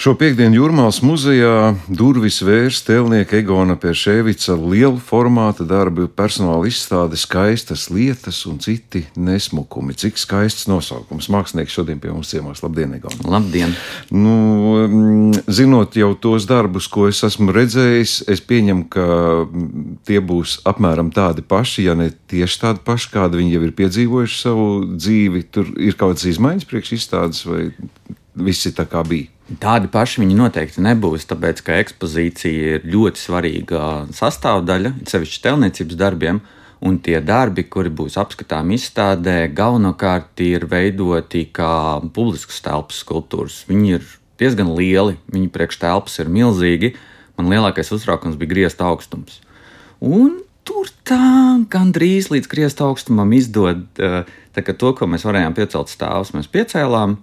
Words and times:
Šo 0.00 0.14
piekdienu 0.16 0.56
Jūrmālas 0.56 1.02
muzejā 1.04 1.74
durvis 1.92 2.38
vērs 2.40 2.78
tēlnieka 2.86 3.36
Egona 3.36 3.74
Pēršēvica 3.76 4.54
lielu 4.56 4.96
formāta 4.96 5.66
darbu, 5.68 6.06
personāla 6.16 6.70
izstāde, 6.70 7.18
skaistas 7.20 7.82
lietas 7.92 8.38
un 8.48 8.56
citi 8.64 9.02
nesmukumi. 9.20 9.92
Cik 10.00 10.16
skaists 10.16 10.70
nosaukums. 10.72 11.28
Mākslinieks 11.28 11.76
šodien 11.76 12.00
pie 12.00 12.14
mums 12.14 12.30
ciemās. 12.32 12.62
Labdien, 12.64 12.94
Egona! 12.96 13.26
Labdien! 13.34 13.74
Nu, 14.08 14.36
mm, 14.86 15.42
zinot 15.52 15.98
jau 16.00 16.14
tos 16.16 16.46
darbus, 16.48 16.88
ko 16.88 17.04
es 17.10 17.20
esmu 17.28 17.52
redzējis, 17.52 18.14
es 18.32 18.40
pieņemu, 18.40 18.86
ka 18.94 19.04
mm, 19.42 19.98
tie 20.08 20.22
būs 20.24 20.62
apmēram 20.70 21.10
tādi 21.12 21.44
paši, 21.44 21.84
ja 21.90 21.98
ne 22.00 22.08
tieši 22.32 22.62
tādi 22.62 22.80
paši, 22.88 23.10
kādi 23.18 23.42
viņi 23.42 23.52
jau 23.52 23.60
ir 23.68 23.76
piedzīvojuši 23.82 24.40
savu 24.46 24.70
dzīvi. 24.94 25.44
Tur 25.52 25.68
ir 25.76 26.00
kaut 26.00 26.14
kādas 26.14 26.24
izmaiņas 26.32 26.70
priekš 26.72 26.94
izstādes 26.96 27.44
vai 27.44 27.66
viss 28.48 28.64
ir 28.64 28.78
tā 28.80 28.88
kā 28.88 29.04
bija. 29.04 29.28
Tādi 29.58 29.88
paši 29.90 30.20
viņi 30.22 30.36
noteikti 30.38 30.82
nebūs, 30.84 31.24
tāpēc 31.26 31.62
ka 31.66 31.80
ekspozīcija 31.82 32.76
ir 32.76 32.84
ļoti 32.86 33.18
svarīga 33.18 33.80
sastāvdaļa, 34.14 34.92
sevišķi 35.10 35.40
telniecības 35.42 35.98
darbiem. 35.98 36.38
Un 36.86 36.96
tie 37.02 37.18
darbi, 37.20 37.66
kuri 37.68 37.90
būs 37.92 38.14
apskatāmi 38.20 38.78
izstādē, 38.78 39.50
galvenokārt 39.52 40.40
ir 40.40 40.64
veidoti 40.70 41.42
kā 41.52 41.98
publiskas 42.14 42.62
telpas 42.64 43.02
skulptūras. 43.02 43.64
Viņi 43.68 43.90
ir 43.98 44.06
diezgan 44.40 44.70
lieli, 44.78 45.18
viņu 45.34 45.50
priekštelpas 45.52 46.22
ir 46.22 46.30
milzīgi. 46.32 46.94
Man 47.36 47.50
lielākais 47.52 47.90
uztraukums 47.92 48.38
bija 48.40 48.54
griezta 48.54 48.86
augstums. 48.88 49.42
Un 50.00 50.38
tur 50.64 50.88
tā 51.04 51.58
gandrīz 51.72 52.30
līdz 52.32 52.48
griezta 52.48 52.86
augstumam 52.86 53.34
izdod 53.36 53.82
eh, 54.00 54.22
to, 54.54 54.94
ko 54.94 55.10
mēs 55.10 55.26
varējām 55.26 55.58
piecelt 55.58 55.92
stāvus. 55.92 56.32
Mēs 56.36 56.48
piecēlām, 56.48 57.18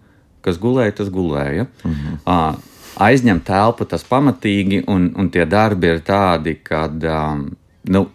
kas 0.48 0.60
gulēja, 0.64 0.98
tas 1.02 1.14
gulēja. 1.14 1.68
-hmm. 1.84 2.18
uh, 2.26 2.76
aizņem 3.04 3.42
telpu 3.46 3.86
tas 3.90 4.06
pamatīgi, 4.08 4.84
un, 4.90 5.12
un 5.18 5.32
tie 5.34 5.46
darbi 5.50 5.92
ir 5.94 6.04
tādi, 6.06 6.58
ka 6.66 6.88
um, 6.90 7.44
nu, 7.94 8.08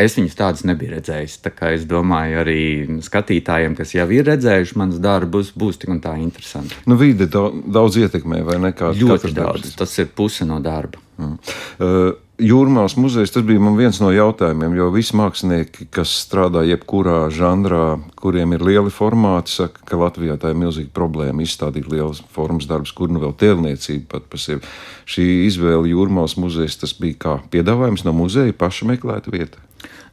es 0.00 0.16
viņus 0.16 0.36
tādus 0.38 0.64
nebiju 0.68 0.94
redzējis. 0.94 1.36
Tā 1.44 1.52
kā 1.54 1.72
es 1.76 1.84
domāju, 1.88 2.40
arī 2.42 2.62
skatītājiem, 3.04 3.76
kas 3.78 3.94
jau 3.96 4.06
ir 4.14 4.26
redzējuši 4.28 4.78
manas 4.80 5.02
darbus, 5.02 5.52
būs 5.56 5.80
tik 5.82 5.92
un 5.94 6.00
tā 6.04 6.16
interesanti. 6.20 6.78
Nu, 6.90 6.98
vide 7.00 7.28
daudz, 7.30 7.62
daudz 7.68 8.00
ietekmē, 8.00 8.42
vai 8.46 8.58
ne? 8.62 8.72
Kā, 8.76 8.92
ļoti 8.96 9.34
daudz. 9.36 9.66
Darbs. 9.66 9.76
Tas 9.80 9.96
ir 10.00 10.10
puse 10.16 10.48
no 10.48 10.60
darba. 10.64 11.02
Mm. 11.20 11.36
Uh, 11.76 12.12
Jūrmālas 12.40 12.94
muzejs 12.96 13.34
tas 13.34 13.44
bija 13.44 13.60
viens 13.76 13.98
no 14.00 14.08
jautājumiem, 14.14 14.72
jo 14.78 14.86
visi 14.94 15.12
mākslinieki, 15.18 15.90
kas 15.92 16.12
strādā 16.22 16.62
jebkurā 16.64 17.26
žanrā, 17.36 17.98
kuriem 18.16 18.54
ir 18.56 18.62
lieli 18.64 18.92
formāti, 18.94 19.52
saka, 19.58 19.82
ka 19.84 19.98
Latvijā 20.00 20.38
tā 20.40 20.54
ir 20.54 20.60
milzīga 20.60 20.88
problēma 20.96 21.44
izstādīt 21.44 21.90
lielas 21.92 22.22
formas 22.32 22.68
darbus, 22.70 22.94
kur 22.96 23.12
nu 23.12 23.20
vēl 23.20 23.34
tēlniecība 23.36 24.08
pat 24.14 24.28
par 24.32 24.40
sevi. 24.40 24.64
Šī 25.10 25.26
izvēle 25.50 25.90
Jūrmālas 25.90 26.38
muzejs 26.40 26.78
tas 26.80 26.94
bija 26.96 27.18
kā 27.20 27.34
piedāvājums 27.52 28.06
no 28.06 28.14
muzeja 28.16 28.56
paša 28.56 28.88
meklēta 28.88 29.34
vieta. 29.34 29.60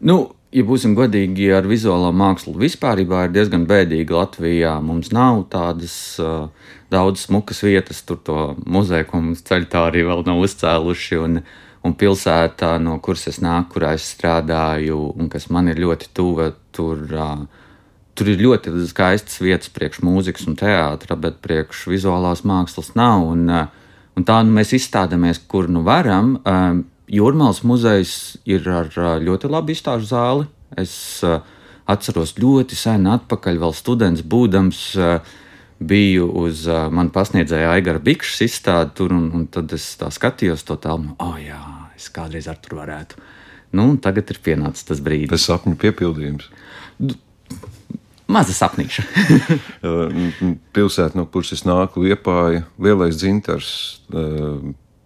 Nu, 0.03 0.17
ja 0.52 0.66
būsim 0.67 0.97
godīgi 0.97 1.47
ar 1.56 1.69
vizuālo 1.69 2.09
mākslu, 2.12 2.58
vispār 2.59 3.06
ir 3.06 3.31
diezgan 3.31 3.64
bēdīgi 3.69 4.17
Latvijā. 4.17 4.73
Mums 4.84 5.14
nav 5.16 5.45
tādas 5.53 5.95
uh, 6.19 6.50
daudz 6.91 7.23
smukas 7.30 7.64
vietas, 7.64 8.03
tur 8.03 8.19
to 8.19 8.50
muzeju, 8.66 9.08
ko 9.08 9.23
mums 9.23 9.45
ceļā 9.47 9.86
arī 9.86 10.03
vēl 10.09 10.28
nav 10.28 10.44
uzcēluši. 10.44 11.22
Un, 11.23 11.39
uh, 11.45 11.64
un 11.88 11.96
pilsētā, 11.98 12.76
no 12.84 12.98
kuras 13.04 13.28
es 13.32 13.40
nāku, 13.44 13.78
kurā 13.78 13.94
es 13.98 14.06
strādāju, 14.14 15.00
un 15.18 15.32
kas 15.32 15.48
man 15.54 15.72
ir 15.72 15.80
ļoti 15.82 16.12
tuva, 16.18 16.52
tur, 16.76 17.02
uh, 17.16 17.46
tur 18.18 18.32
ir 18.32 18.44
ļoti 18.44 18.74
skaistas 18.90 19.40
vietas 19.44 19.72
priekš 19.74 20.04
mūzikas 20.06 20.48
un 20.50 20.58
teātra, 20.60 21.18
bet 21.20 21.40
priekš 21.46 21.88
vizuālās 21.92 22.44
mākslas 22.48 22.94
nav. 23.00 23.26
Un, 23.32 23.48
uh, 23.50 23.96
un 24.18 24.28
tā 24.28 24.42
nu 24.46 24.56
mēs 24.60 24.76
izstādamies, 24.78 25.42
kur 25.50 25.72
nu 25.72 25.86
varam. 25.88 26.38
Uh, 26.44 26.84
Jūrmālas 27.08 27.62
muzejs 27.64 28.14
ir 28.44 28.66
ar 28.68 28.90
ļoti 29.24 29.48
labu 29.48 29.72
izstāžu 29.72 30.10
zāli. 30.10 30.48
Es 30.76 31.24
atceros 31.88 32.34
ļoti 32.36 32.76
sen 32.76 33.08
atpakaļ, 33.08 33.62
vēl 33.62 33.76
students 33.78 34.26
būdams. 34.28 34.81
Uh, 35.00 35.38
biju 35.80 36.28
uz 36.42 36.66
uh, 36.70 36.88
manu 36.94 37.14
pasniedzēju 37.14 37.70
Aigara 37.72 38.02
Bikšas 38.04 38.44
izstādi 38.48 38.96
tur, 38.98 39.14
un, 39.14 39.30
un 39.36 39.46
tad 39.52 39.74
es 39.78 39.86
tā 40.00 40.10
skatījos 40.14 40.66
to 40.68 40.78
tālu, 40.82 41.12
nu, 41.12 41.16
oh, 41.24 41.36
jā, 41.42 41.62
es 41.98 42.10
kādreiz 42.14 42.50
ar 42.50 42.58
tur 42.64 42.80
varētu. 42.82 43.22
Nu, 43.78 43.90
tagad 44.02 44.32
ir 44.32 44.40
pienācis 44.44 44.88
tas 44.88 45.02
brīdis. 45.04 45.34
Tas 45.34 45.48
sapņu 45.50 45.76
piepildījums. 45.82 46.48
Maza 48.32 48.56
sapnīša. 48.56 49.04
Pilsēta, 50.76 51.16
no 51.20 51.28
kuras 51.32 51.54
es 51.56 51.64
nāku, 51.68 52.04
Liepāja, 52.04 52.66
lielais 52.84 53.20
dzintars. 53.20 53.70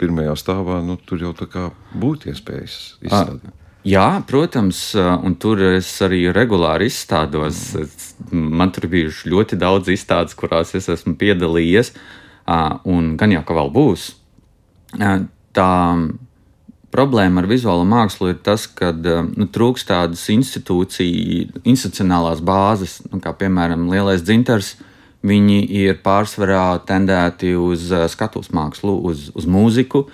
Pirmajā 0.02 0.38
stāvā 0.40 0.80
nu, 0.86 0.98
tur 1.06 1.22
jau 1.22 1.34
tā 1.38 1.50
kā 1.50 1.68
būtu 1.94 2.32
iespējas 2.32 2.78
izstādīt. 3.02 3.60
Jā, 3.81 4.22
protams, 4.30 4.94
un 4.94 5.34
tur 5.42 5.58
es 5.72 5.88
arī 6.06 6.30
regulāri 6.30 6.86
izstādos. 6.92 7.74
Man 8.30 8.69
tur 8.75 8.86
bijuši 8.92 9.31
ļoti 9.34 9.58
daudz 9.58 9.90
izstādes, 9.90 10.38
kurās 10.38 10.75
es 10.78 10.86
esmu 10.94 11.16
piedalījies, 11.18 11.90
un 12.86 13.18
gan 13.18 13.34
jau 13.34 13.41
ka 13.47 13.56
vēl 13.58 13.72
būs. 13.74 14.03
Tā 15.58 15.72
problēma 16.94 17.41
ar 17.41 17.50
vizuālo 17.50 17.81
mākslu 17.90 18.30
ir 18.36 18.38
tas, 18.46 18.70
ka 18.70 18.94
nu, 18.94 19.50
trūkst 19.50 19.90
tādas 19.90 20.30
institucionālās 20.30 22.38
bāzes, 22.46 23.02
nu, 23.09 23.18
kā 23.24 23.34
piemēram 23.34 23.90
Lielais 23.90 24.22
dzintars. 24.22 24.75
Viņi 25.25 25.66
ir 25.78 26.02
pārsvarā 26.06 26.81
tendēti 26.86 27.56
uz 27.58 27.90
skatuves 28.14 28.53
mākslu, 28.53 28.94
uz, 29.09 29.31
uz 29.38 29.46
mūziku, 29.50 30.06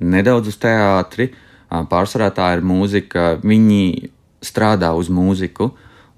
nedaudz 0.00 0.48
uz 0.52 0.56
teātri. 0.60 1.28
Uh, 1.28 1.34
pārsvarā 1.70 2.30
tā 2.34 2.50
ir 2.56 2.64
mūzika, 2.66 3.38
viņi 3.42 4.10
strādā 4.44 4.92
uz 4.96 5.10
mūziku, 5.12 5.70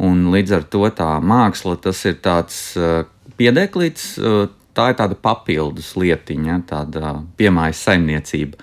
un 0.03 0.27
līdz 0.33 0.57
ar 0.57 0.67
to 0.73 0.87
tā 0.97 1.11
māksla 1.23 1.77
tas 1.83 2.01
ir 2.09 2.19
tāds 2.25 2.59
piedeklīts, 3.39 4.17
tā 4.73 4.89
ir 4.91 4.99
tāda 4.99 5.19
papildus 5.19 5.93
lietiņa, 6.01 6.59
tāda 6.69 7.15
piemājas 7.37 7.83
saimniecība. 7.87 8.57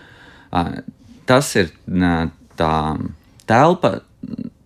Tas 1.29 1.51
ir 1.59 1.69
tā 2.57 2.75
telpa. 3.49 3.99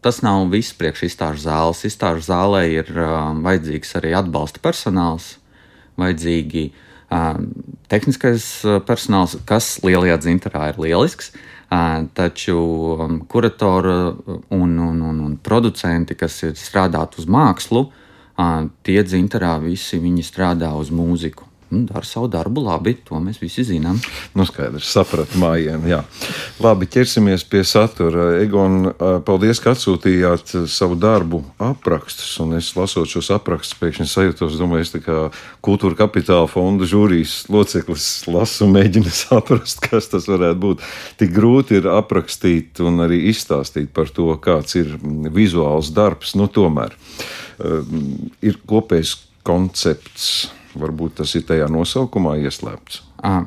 Tas 0.04 0.20
nav 0.20 0.50
viss 0.52 0.76
priekš 0.76 1.06
izstāžu 1.08 1.46
zāles. 1.46 1.84
Izstāžu 1.88 2.26
zālē 2.26 2.66
ir 2.74 2.90
vajadzīgs 2.92 3.94
arī 4.00 4.12
atbalsta 4.18 4.60
personāls, 4.64 5.38
vajadzīgi 6.00 6.66
tehniskais 7.92 8.48
personāls, 8.88 9.38
kas 9.48 9.78
lielajā 9.86 10.18
dzintarā 10.26 10.72
ir 10.74 10.82
lielisks. 10.82 11.32
Uh, 11.74 12.06
Taču 12.14 12.58
um, 12.58 13.16
kuratori 13.26 13.94
un, 14.50 14.78
un, 14.78 15.02
un, 15.02 15.20
un 15.26 15.38
producenti, 15.42 16.14
kas 16.14 16.36
ir 16.46 16.54
strādāti 16.60 17.18
uz 17.24 17.26
mākslu, 17.26 17.88
tie 18.86 19.00
dzintarā 19.06 19.56
visi 19.62 19.98
viņi 20.02 20.26
strādā 20.26 20.70
uz 20.78 20.92
mūziku 20.94 21.53
dara 21.70 22.06
savu 22.06 22.28
darbu 22.32 22.64
labi. 22.66 22.96
To 23.08 23.20
mēs 23.24 23.40
visi 23.42 23.66
zinām. 23.68 24.00
Nu, 24.38 24.46
skaidrs, 24.48 24.90
sapratu 24.94 25.40
mājiņu. 25.42 25.90
Jā, 25.90 26.02
labi, 26.64 26.88
ķersimies 26.92 27.46
pie 27.50 27.64
satura. 27.68 28.32
Egon, 28.42 28.92
paldies, 29.26 29.62
ka 29.64 29.74
atsūtījāt 29.74 30.56
savu 30.72 30.98
darbu 31.00 31.44
aprakstus. 31.64 32.32
Un 32.44 32.56
es 32.60 32.72
lasot 32.78 33.10
šos 33.10 33.32
aprakstus, 33.36 33.78
pēkšņi 33.82 34.08
sajūtos, 34.10 34.58
domāju, 34.60 34.88
es 34.88 34.94
kā 35.06 35.20
kultūra 35.66 35.98
kapitāla 36.04 36.50
fonda 36.52 36.88
žūrijas 36.90 37.44
loceklis 37.54 38.08
lasu 38.32 38.68
un 38.68 38.76
mēģinu 38.78 39.14
saprast, 39.24 39.84
kas 39.84 40.10
tas 40.12 40.30
varētu 40.30 40.60
būt. 40.64 40.88
Tik 41.22 41.34
grūti 41.36 41.80
ir 41.82 41.90
aprakstīt 41.94 42.84
un 42.84 43.04
arī 43.06 43.24
izstāstīt 43.32 43.94
par 43.96 44.12
to, 44.14 44.32
kāds 44.44 44.78
ir 44.80 44.98
vizuāls 45.34 45.94
darbs. 45.96 46.36
Nu, 46.40 46.50
tomēr 46.52 46.96
um, 47.60 48.32
ir 48.44 48.60
kopējs 48.70 49.18
koncepts 49.44 50.50
Varbūt 50.80 51.20
tas 51.22 51.34
ir 51.38 51.46
tajā 51.48 51.68
nosaukumā 51.72 52.38
ieslēpts. 52.44 53.04
À. 53.24 53.44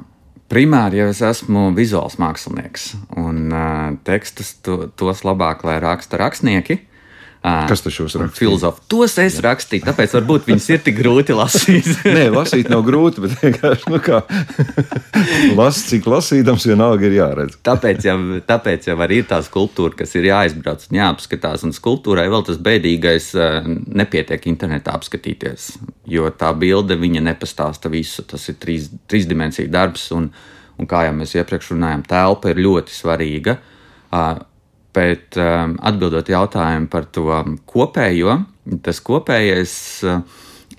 Primāri 0.47 1.01
jau 1.01 1.09
es 1.11 1.21
esmu 1.27 1.73
vizuāls 1.75 2.21
mākslinieks, 2.23 2.93
un 3.19 3.49
uh, 3.51 3.97
tekstus 4.07 4.53
to, 4.63 4.85
tos 4.95 5.25
labāk 5.27 5.65
lai 5.67 5.81
raksta 5.83 6.21
rakstnieki. 6.23 6.79
Kas 7.47 7.83
tas 7.85 7.95
šos 7.95 8.15
raksta? 8.19 8.41
Filozofi. 8.41 8.81
Tos 8.91 9.13
es 9.23 9.37
rakstīju, 9.45 9.85
tāpēc 9.87 10.15
varbūt 10.17 10.49
viņas 10.49 10.65
ir 10.73 10.81
tik 10.83 10.97
grūti 10.99 11.35
lasīt. 11.37 11.87
Nē, 12.17 12.25
lasīt 12.35 12.67
nav 12.73 12.83
grūti, 12.87 13.23
bet 13.23 13.37
vienkārši, 13.39 13.93
nu 13.93 14.01
kā, 14.03 14.19
las, 15.61 15.79
cik 15.87 16.09
lasīdams 16.11 16.67
vienalga 16.67 17.07
ir 17.07 17.15
jāredz. 17.21 17.59
tāpēc, 17.67 18.03
jau, 18.09 18.17
tāpēc 18.49 18.89
jau 18.91 18.97
arī 19.07 19.21
ir 19.23 19.29
tā 19.31 19.39
skulptūra, 19.47 19.95
kas 20.01 20.17
ir 20.19 20.27
jāizbrauc 20.33 20.89
un 20.89 20.99
jāapskatās, 20.99 21.63
un 21.69 21.77
skulptūrai 21.77 22.27
vēl 22.33 22.49
tas 22.51 22.59
bēdīgais 22.67 23.31
nepietiek 24.03 24.51
internetā 24.51 24.97
apskatīties, 24.99 25.69
jo 26.11 26.27
tā 26.35 26.51
bilde 26.59 26.99
viņa 26.99 27.23
nepastāsta 27.29 27.93
visu. 27.95 28.27
Tas 28.27 28.49
ir 28.51 28.59
trīs, 28.59 28.91
trīsdimensiju 29.07 29.71
darbs, 29.71 30.09
un, 30.19 30.33
un 30.83 30.91
kā 30.91 31.07
jau 31.07 31.15
mēs 31.23 31.39
iepriekš 31.39 31.77
runājām, 31.77 32.03
telpa 32.11 32.51
ir 32.51 32.65
ļoti 32.67 32.99
svarīga. 32.99 33.61
Uh, 34.11 34.43
Bet 34.97 35.37
um, 35.41 35.77
atbildot 35.85 36.31
jautājumu 36.33 36.89
par 36.93 37.09
to 37.13 37.29
kopējo, 37.69 38.39
tas 38.87 39.03
kopējais 39.05 39.75
uh, 40.09 40.23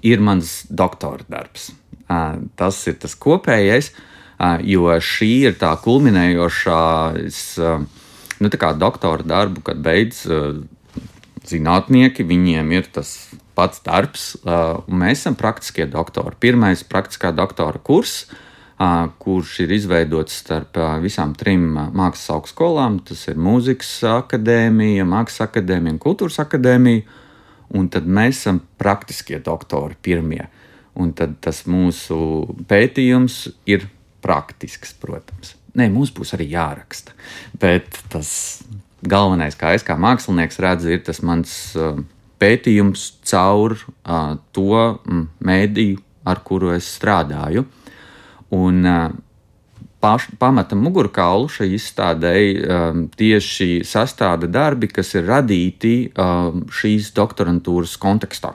ir 0.02 0.24
mans 0.24 0.64
doktora 0.70 1.26
darbs. 1.30 1.70
Uh, 2.08 2.40
tas 2.58 2.80
ir 2.90 2.98
tas 3.02 3.14
kopējais. 3.20 3.92
jo 4.70 4.86
šī 5.02 5.32
ir 5.50 5.56
tā 5.58 5.72
kulminējošā 5.82 6.82
nu, 8.38 8.50
tā 8.54 8.70
doktora 8.78 9.26
darbu, 9.26 9.64
kad 9.66 9.80
beidz 9.82 10.20
zinātnieki, 11.48 12.26
viņiem 12.28 12.70
ir 12.76 12.90
tas 12.94 13.16
pats 13.58 13.82
darbs, 13.82 14.36
un 14.46 15.00
mēs 15.02 15.24
esam 15.24 15.38
praktiskie 15.40 15.88
doktori. 15.90 16.38
Pirmais 16.40 16.84
praktiskā 16.86 17.32
doktora 17.34 17.82
kurs, 17.82 18.28
kurš 18.78 19.56
ir 19.66 19.72
izveidots 19.74 20.36
starp 20.44 20.78
visām 21.02 21.34
trim 21.38 21.72
mākslas 21.74 22.30
augstskolām. 22.36 23.00
Tas 23.08 23.26
ir 23.32 23.40
mūzikas 23.42 23.92
akadēmija, 24.12 25.06
mākslas 25.08 25.48
akadēmija 25.48 25.96
un 25.96 26.02
kultūras 26.02 26.38
akadēmija. 26.44 27.06
Un 27.78 27.90
tad 27.92 28.06
mēs 28.08 28.44
esam 28.44 28.62
praktiskie 28.80 29.42
doktori 29.44 29.98
pirmie. 30.02 30.46
Un 30.98 31.12
tad 31.18 31.36
tas 31.44 31.66
mūsu 31.70 32.18
pētījums 32.70 33.48
ir 33.70 33.90
praktisks, 34.24 34.94
protams. 35.02 35.56
Nē, 35.78 35.90
mums 35.94 36.14
būs 36.16 36.34
arī 36.38 36.48
jāraksta. 36.54 37.14
Bet 37.60 38.00
tas 38.14 38.30
galvenais, 39.06 39.58
kā 39.58 39.76
es 39.78 39.86
kā 39.86 39.98
mākslinieks 40.00 40.62
redzu, 40.64 40.94
ir 40.94 41.04
tas 41.06 41.22
mans 41.26 41.52
uh, 41.78 42.00
pētījums 42.42 43.12
caur 43.28 43.76
uh, 43.78 44.38
to 44.56 44.82
mēdīju, 45.46 46.02
ar 46.28 46.42
kuru 46.46 46.74
es 46.76 46.90
strādāju. 46.98 47.68
Un, 48.56 48.86
paš, 50.00 50.28
pamata 50.40 50.78
mugurkaulu 50.78 51.50
šai 51.52 51.72
izstādēji 51.78 52.54
um, 52.62 53.04
tieši 53.18 53.82
sastāda 53.88 54.50
darbi, 54.52 54.90
kas 54.92 55.14
ir 55.18 55.28
radīti 55.28 55.96
um, 56.14 56.64
šīs 56.70 57.12
doktorantūras 57.18 57.98
kontekstā. 58.02 58.54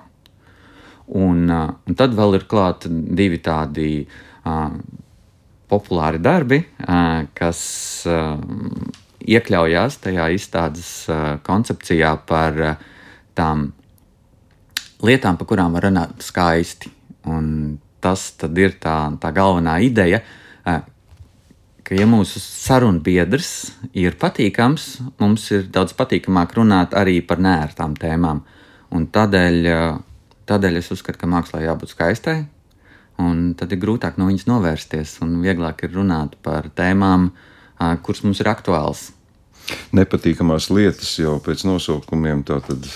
Un, 1.13 1.45
uh, 1.51 1.75
un 1.89 1.99
tad 1.99 2.15
vēl 2.17 2.39
ir 2.39 2.49
klāti 2.49 2.91
divi 2.91 3.43
tādi 3.43 3.91
uh, 4.07 4.71
populāri 5.73 6.23
darbi, 6.23 6.63
uh, 6.63 7.27
kas 7.37 7.61
uh, 8.09 8.39
iekļaujās 9.23 10.01
tajā 10.07 10.31
izstādes 10.37 10.91
uh, 11.11 11.37
koncepcijā 11.47 12.17
par 12.29 12.65
uh, 12.71 12.91
tām 13.35 13.71
lietām, 15.03 15.39
par 15.39 15.51
kurām 15.51 15.75
var 15.75 15.91
runāt 15.91 16.23
skaisti. 16.23 16.91
Un 17.31 17.77
tas 18.03 18.29
ir 18.51 18.79
tā, 18.83 18.97
tā 19.23 19.33
galvenā 19.35 19.79
ideja, 19.87 20.23
uh, 20.67 20.81
ka, 21.83 21.97
ja 21.97 22.07
mūsu 22.11 22.43
sarunbiedrs 22.43 23.53
ir 23.95 24.19
patīkams, 24.21 24.89
mums 25.23 25.51
ir 25.55 25.69
daudz 25.73 25.95
patīkamāk 25.99 26.57
runāt 26.59 26.97
arī 26.99 27.21
par 27.27 27.43
nērtām 27.43 27.95
tēmām. 27.99 28.43
Un 28.93 29.07
tādēļ 29.09 29.71
Tādēļ 30.53 30.81
es 30.81 30.91
uzskatu, 30.93 31.21
ka 31.21 31.31
mākslā 31.31 31.63
jābūt 31.63 31.95
skaistai, 31.95 32.43
un 33.23 33.53
tad 33.59 33.71
ir 33.73 33.81
grūtāk 33.83 34.19
no 34.19 34.27
viņas 34.29 34.49
novērsties, 34.51 35.15
un 35.25 35.39
vieglāk 35.45 35.85
ir 35.87 35.95
runāt 35.95 36.35
par 36.43 36.67
tēmām, 36.77 37.31
kuras 38.03 38.23
mums 38.27 38.43
ir 38.43 38.51
aktuāls. 38.51 39.07
Nepatīkamās 39.95 40.67
lietas 40.75 41.15
jau 41.21 41.37
pēc 41.45 41.63
nosaukumiem, 41.69 42.43
tātad 42.45 42.89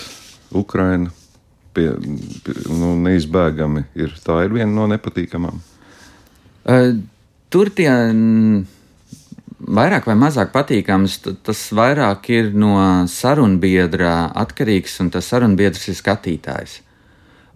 Ukraina 0.51 1.13
pie, 1.77 1.91
pie, 2.45 2.57
nu, 2.73 2.95
neizbēgami 3.05 3.85
ir. 4.01 4.17
Tā 4.25 4.41
ir 4.47 4.57
viena 4.57 4.73
no 4.73 4.89
nepatīkamām. 4.91 5.61
Tur 7.47 7.69
tie 7.71 7.91
vairāk 9.57 10.07
vai 10.07 10.15
mazāk 10.17 10.51
patīkams, 10.53 11.19
tas 11.45 11.61
vairāk 11.75 12.29
ir 12.33 12.51
no 12.53 12.75
sarunbiedra 13.09 14.31
atkarīgs, 14.37 14.99
un 15.01 15.11
tas 15.13 15.29
sarunbiedrs 15.31 15.87
ir 15.89 15.97
skatītājs. 15.97 16.81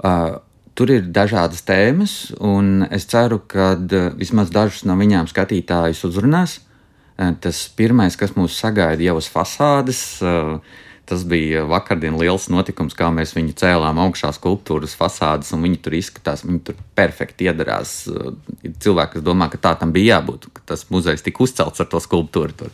Uh, 0.02 0.40
tur 0.74 0.90
ir 0.96 1.06
dažādas 1.14 1.62
tēmas, 1.68 2.16
un 2.40 2.88
es 2.90 3.06
ceru, 3.12 3.42
ka 3.46 3.76
uh, 3.78 4.10
vismaz 4.18 4.50
dažus 4.54 4.86
no 4.90 4.98
viņām 4.98 5.30
skatītājus 5.30 6.04
uzrunās. 6.10 6.58
Uh, 7.20 7.36
tas 7.42 7.68
pirmais, 7.78 8.18
kas 8.18 8.34
mūs 8.38 8.58
sagaida 8.58 9.06
jau 9.06 9.20
uz 9.22 9.30
fasādes, 9.30 10.02
tas 11.10 11.24
bija 11.28 11.64
vakardien 11.68 12.16
liels 12.20 12.48
notikums, 12.54 12.96
kā 12.98 13.10
mēs 13.14 13.34
viņu 13.36 13.56
cēlām 13.60 14.00
augšā 14.04 14.32
skulptūras 14.36 14.94
fasādes, 14.96 15.52
un 15.56 15.66
viņi 15.66 15.82
tur 15.84 15.98
izskatās, 15.98 16.46
viņi 16.48 16.62
tur 16.70 16.80
perfekti 16.96 17.50
iedarās. 17.50 17.96
Ir 18.62 18.78
cilvēki, 18.84 19.18
kas 19.18 19.26
domā, 19.26 19.50
ka 19.52 19.60
tā 19.62 19.74
tam 19.82 19.92
bija 19.96 20.18
jābūt, 20.18 20.48
ka 20.56 20.66
tas 20.74 20.86
muzejs 20.94 21.26
tika 21.26 21.44
uzcelts 21.44 21.84
ar 21.84 21.90
to 21.92 22.00
skulptūru. 22.04 22.56
Tur. 22.64 22.74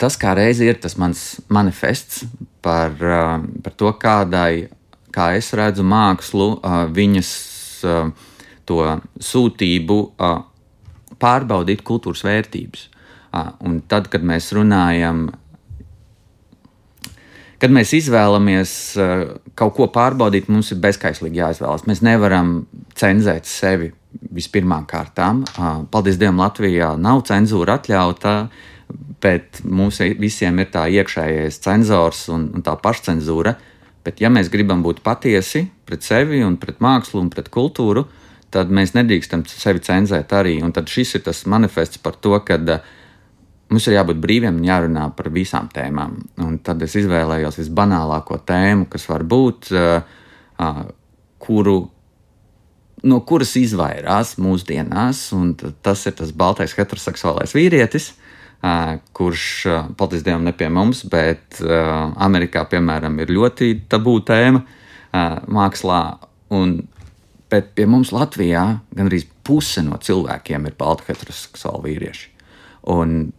Tas 0.00 0.16
kā 0.16 0.34
reizi 0.38 0.70
ir 0.70 0.80
tas 0.80 0.96
mans 0.98 1.24
manifests 1.52 2.24
par, 2.64 2.96
par 2.96 3.76
to, 3.76 3.92
kādai 4.00 4.70
kā 5.14 5.32
es 5.38 5.52
redzu 5.58 5.84
mākslu, 5.86 6.54
viņas 6.94 7.30
to 8.68 8.80
sūtību 9.30 9.98
pārbaudīt 11.20 11.84
kultūras 11.86 12.24
vērtības. 12.26 12.86
Un 13.66 13.80
tad, 13.90 14.08
kad 14.10 14.24
mēs 14.26 14.50
runājam, 14.56 15.28
kad 17.60 17.72
mēs 17.74 17.92
izvēlamies 17.98 18.72
kaut 19.58 19.74
ko 19.76 19.88
pārbaudīt, 19.92 20.48
mums 20.52 20.72
ir 20.72 20.80
bezskaislīgi 20.82 21.42
jāizvēlas. 21.42 21.86
Mēs 21.88 22.02
nevaram 22.06 22.54
cenzēt 22.98 23.48
sevi 23.48 23.90
vispirmām 24.34 24.86
kārtām. 24.90 25.44
Paldies 25.92 26.18
Dievam, 26.20 26.40
Latvijā 26.42 26.94
nav 26.98 27.22
cenzūra 27.28 27.78
atļauta, 27.78 28.36
bet 29.22 29.60
mums 29.64 30.00
visiem 30.18 30.58
ir 30.62 30.70
tā 30.72 30.86
iekšējais 30.90 31.60
cenzors 31.62 32.24
un, 32.32 32.48
un 32.56 32.64
tā 32.66 32.74
pašcensūra. 32.80 33.54
Bet, 34.00 34.22
ja 34.24 34.30
mēs 34.32 34.48
gribam 34.48 34.80
būt 34.80 35.02
patiesi 35.04 35.66
pret 35.86 36.06
sevi 36.06 36.40
un 36.40 36.56
pret 36.58 36.80
mākslu 36.80 37.20
un 37.20 37.28
pret 37.30 37.50
kultūru, 37.52 38.06
tad 38.50 38.72
mēs 38.72 38.94
nedrīkstam 38.96 39.44
sevi 39.46 39.82
cenzēt 39.84 40.32
arī. 40.34 40.56
Un 40.64 40.72
tad 40.74 40.88
šis 40.90 41.18
ir 41.18 41.26
tas 41.28 41.44
manifests 41.44 42.00
par 42.02 42.16
to, 42.16 42.32
ka 42.46 42.56
uh, 42.56 42.80
mums 43.70 43.86
ir 43.86 43.96
jābūt 43.96 44.18
brīviem 44.22 44.58
un 44.58 44.66
jārunā 44.66 45.06
par 45.16 45.30
visām 45.34 45.70
tēmām. 45.72 46.16
Un 46.42 46.58
tad 46.66 46.82
es 46.82 46.96
izvēlējos 46.98 47.60
visbanālāko 47.62 48.40
tēmu, 48.46 48.88
kas 48.90 49.06
var 49.10 49.24
būt, 49.30 49.70
kuru, 51.40 51.76
no 53.06 53.20
kuras 53.28 53.54
izvairās 53.56 54.34
mūsdienās, 54.42 55.22
tas 55.86 56.02
ir 56.10 56.18
tas 56.18 56.34
baltais 56.36 56.74
heteroseksuālais 56.76 57.54
vīrietis. 57.56 58.12
Kurš 59.16 59.44
paldies 59.96 60.26
Dievam 60.26 60.44
ne 60.44 60.52
pie 60.52 60.68
mums, 60.68 61.06
bet 61.08 61.62
Amerikā, 61.64 62.66
piemēram, 62.68 63.14
ir 63.22 63.32
ļoti 63.32 63.72
tabū 63.88 64.18
tēma 64.28 64.60
mākslā. 65.48 66.00
Un, 66.52 66.76
bet 67.50 67.72
pie 67.78 67.86
mums 67.88 68.12
Latvijā 68.12 68.66
gandrīz 68.98 69.24
puse 69.46 69.80
no 69.86 69.96
cilvēkiem 69.96 70.68
ir 70.68 70.76
balti 70.78 71.08
heteroseksuāli 71.08 71.86
vīrieši. 71.86 72.26
Un 72.92 73.30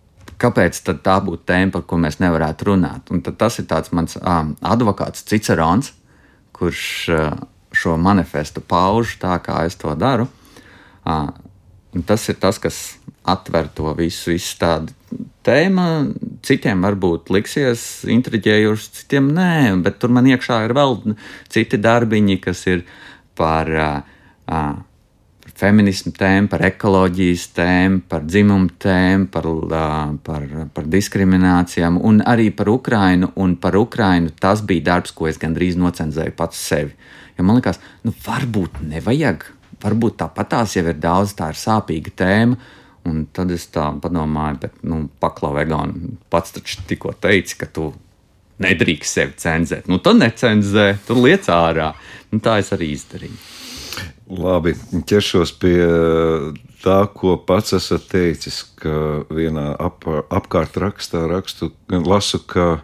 kāpēc 0.41 0.81
tā 0.89 1.17
būtu 1.23 1.45
tēma, 1.49 1.71
par 1.75 1.85
ko 1.87 1.99
mēs 2.01 2.19
nevarētu 2.21 2.71
runāt? 2.71 3.11
Un 3.13 3.21
tas 3.21 3.59
ir 3.61 3.67
mans 3.95 4.17
um, 4.21 4.55
advokāts 4.61 5.25
Cicerons, 5.29 5.93
kurš 6.55 6.83
uh, 7.13 7.29
šo 7.71 7.97
manifestu 7.97 8.61
pauž 8.61 9.17
tā, 9.21 9.37
kā 9.43 9.63
es 9.65 9.77
to 9.79 9.93
daru. 9.95 10.27
Uh, 11.05 11.29
tas 12.07 12.27
ir 12.29 12.39
tas, 12.41 12.59
kas 12.61 12.81
atver 13.27 13.69
to 13.75 13.93
visu 13.97 14.33
izstādi. 14.35 14.93
Tēma 15.45 15.87
citiem 16.45 16.83
varbūt 16.85 17.31
liksies 17.33 18.05
intriģējoša, 18.09 18.91
citiem 19.01 19.31
nē, 19.35 19.81
bet 19.85 19.97
tur 20.01 20.13
man 20.13 20.29
iekšā 20.29 20.61
ir 20.67 20.75
vēl 20.77 20.99
citi 21.51 21.79
darbiņi, 21.81 22.37
kas 22.43 22.63
ir 22.69 22.85
par, 23.37 23.69
uh, 23.69 24.21
par 24.45 24.81
feminismu 25.61 26.11
tēmu, 26.17 26.49
par 26.51 26.65
ekoloģijas 26.67 27.45
tēmu, 27.55 28.01
par 28.09 28.25
dzimumu 28.25 28.73
tēmu, 28.81 29.29
par, 29.33 29.47
par, 30.25 30.47
par 30.73 30.89
diskriminācijām 30.89 32.01
un 32.01 32.19
arī 32.25 32.49
par 32.55 32.73
Ukrainu. 32.73 33.31
Un 33.39 33.55
par 33.61 33.77
Ukrainu 33.79 34.33
tas 34.41 34.65
bija 34.65 34.89
darbs, 34.91 35.15
ko 35.15 35.29
es 35.29 35.39
gandrīz 35.41 35.79
nocenzēju 35.79 36.35
pats 36.37 36.59
sevi. 36.71 36.93
Jo 37.37 37.47
man 37.47 37.61
liekas, 37.61 37.79
nu 38.05 38.13
varbūt 38.25 38.83
nevajag, 38.89 39.47
varbūt 39.81 40.19
tāpatās 40.25 40.75
jau 40.77 40.85
ir 40.89 41.01
daudz, 41.01 41.37
tā 41.37 41.53
ir 41.53 41.61
sāpīga 41.61 42.17
tēma 42.25 42.59
Un 43.09 43.23
tad 43.33 43.49
es 43.53 43.65
tā 43.73 43.87
domāju, 43.97 44.59
bet, 44.61 44.75
nu, 44.85 45.07
paklau, 45.21 45.55
Egon, 45.61 45.93
pats 46.29 46.53
taču 46.53 46.83
tikko 46.89 47.15
teici, 47.17 47.57
ka 47.57 47.65
tu 47.65 47.89
nedrīkst 48.61 49.17
sevi 49.17 49.37
cenzēt. 49.41 49.89
Nu, 49.89 49.97
tad 50.05 50.19
necenzē, 50.21 50.91
tur 51.07 51.23
liec 51.23 51.49
ārā. 51.49 51.91
Nu, 52.29 52.41
tā 52.45 52.59
es 52.61 52.69
arī 52.75 52.91
izdarīju. 52.93 53.39
Labi, 54.31 54.73
ķeršos 55.09 55.51
pie 55.59 55.79
tā, 56.83 56.99
ko 57.11 57.35
pats 57.37 57.75
esat 57.75 58.07
teicis, 58.11 58.61
ka 58.79 59.25
vienā 59.33 59.73
ap, 59.75 60.07
apkārt 60.31 60.79
rakstā 60.79 61.25
rakstu, 61.29 61.71
lasu, 61.91 62.39
ka 62.47 62.79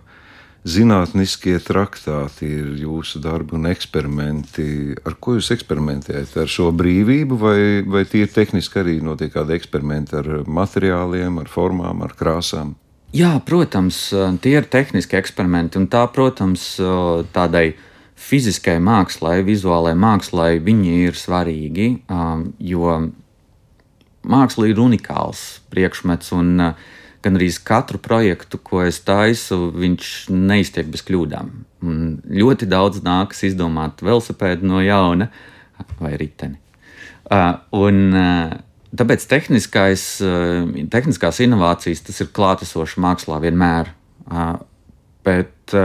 zinātniskie 0.67 1.55
traktāti 1.63 2.49
ir 2.59 2.73
jūsu 2.81 3.21
darbi 3.23 3.55
un 3.57 3.69
eksperimenti. 3.69 4.97
Ar 5.07 5.15
ko 5.19 5.37
jūs 5.37 5.51
eksperimentējat? 5.55 6.35
Ar 6.43 6.51
šo 6.51 6.71
brīvību, 6.75 7.39
vai, 7.39 7.59
vai 7.87 8.03
tie 8.09 8.25
tehniski 8.27 8.81
arī 8.83 8.97
notiek 9.03 9.31
kādi 9.33 9.55
eksperimenti 9.57 10.17
ar 10.19 10.29
materiāliem, 10.43 11.39
ar 11.39 11.51
formām, 11.51 12.03
ar 12.03 12.15
krāsām? 12.19 12.75
Jā, 13.15 13.37
protams, 13.47 14.09
tie 14.43 14.57
ir 14.59 14.67
tehniski 14.67 15.15
eksperimenti, 15.15 15.79
un 15.79 15.87
tā, 15.87 16.03
protams, 16.11 16.73
tādai 17.31 17.69
fiziskai 18.17 18.77
mākslai, 18.83 19.39
vizuālai 19.45 19.93
mākslai, 19.97 20.57
viņi 20.63 20.93
ir 21.07 21.17
svarīgi, 21.17 21.87
jo 22.71 22.93
māksla 24.27 24.69
ir 24.71 24.81
unikāls 24.81 25.43
priekšmets, 25.71 26.33
un 26.35 26.53
uh, 26.59 26.87
gan 27.23 27.39
arī 27.39 27.49
katru 27.63 27.99
projektu, 28.01 28.59
ko 28.61 28.83
es 28.85 28.99
taisu, 29.05 29.71
viņš 29.75 30.13
neiztiek 30.33 30.87
bez 30.91 31.03
kļūdām. 31.07 31.51
Un 31.85 31.99
ļoti 32.25 32.69
daudz 32.69 33.03
nākas 33.05 33.43
izdomāt 33.47 34.03
velosipēdu 34.05 34.67
no 34.67 34.81
jauna 34.83 35.29
vai 35.99 36.15
riteni. 36.19 36.59
Uh, 37.27 37.59
un, 37.75 38.07
uh, 38.13 38.55
Tāpēc 38.97 39.25
tehniskais, 39.27 40.03
tehniskās 40.89 41.41
inovācijas 41.43 42.05
tas 42.07 42.21
ir 42.23 42.29
klātesošs 42.33 42.95
mākslā 43.03 43.35
vienmēr. 43.43 43.91
Bet 45.27 45.75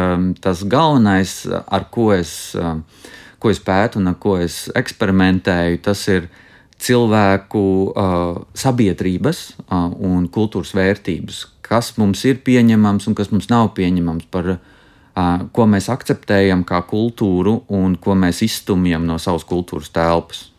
tas 0.45 0.63
galvenais, 0.71 1.33
ar 1.51 1.89
ko 1.91 2.13
es, 2.15 2.53
ko 3.43 3.51
es 3.51 3.61
pētu 3.63 3.99
un 3.99 4.13
ar 4.13 4.19
ko 4.23 4.37
es 4.39 4.69
eksperimentēju, 4.79 5.81
tas 5.83 6.05
ir 6.13 6.29
cilvēku 6.83 7.65
sabiedrības 8.59 9.43
un 9.73 10.29
kultūras 10.31 10.75
vērtības, 10.79 11.41
kas 11.67 11.95
mums 11.99 12.23
ir 12.29 12.43
pieņemams 12.47 13.09
un 13.11 13.19
kas 13.19 13.33
mums 13.35 13.51
nav 13.51 13.73
pieņemams 13.79 14.31
par 14.31 14.55
ko 15.53 15.67
mēs 15.69 15.91
akceptējam 15.93 16.63
kā 16.69 16.81
kultūru 16.89 17.59
un 17.75 17.99
ko 18.01 18.17
mēs 18.19 18.45
izstumjam 18.47 19.05
no 19.09 19.19
savas 19.21 19.45
kultūras 19.49 19.91
telpas 19.93 20.52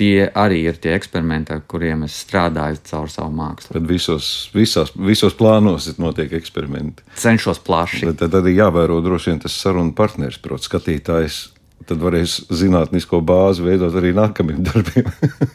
tie 0.00 0.30
arī 0.32 0.62
ir 0.70 0.80
tie 0.80 0.94
eksperimenti, 0.96 1.52
ar 1.52 1.62
kuriem 1.68 2.06
es 2.06 2.16
strādāju 2.24 2.80
caur 2.88 3.10
savu 3.12 3.32
mākslu. 3.36 3.74
Tad 3.76 3.88
visos, 3.88 4.28
visās, 4.56 4.92
visos 4.96 5.36
plānos 5.36 5.90
notiek 6.00 6.32
eksperimenti. 6.38 7.04
Cenšos 7.20 7.60
plaši. 7.66 8.06
Tad, 8.08 8.20
tad 8.22 8.38
arī 8.40 8.56
jāvēro 8.56 9.00
droši 9.04 9.32
vien 9.32 9.42
tas 9.44 9.56
sarunu 9.60 9.92
partneris, 9.96 10.40
protams, 10.40 10.68
skatītājs. 10.70 11.40
Tad 11.88 12.02
varēs 12.04 12.36
zinātnisko 12.52 13.22
bāzi 13.24 13.64
veidot 13.64 13.94
arī 13.96 14.12
nākamajiem 14.16 14.64
darbiem. 14.68 15.12